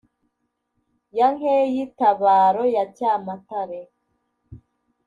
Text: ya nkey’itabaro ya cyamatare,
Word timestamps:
ya 1.17 1.27
nkey’itabaro 1.35 2.63
ya 2.75 2.83
cyamatare, 2.95 3.81